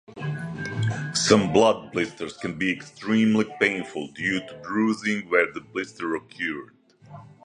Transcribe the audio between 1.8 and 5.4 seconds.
blisters can be extremely painful due to bruising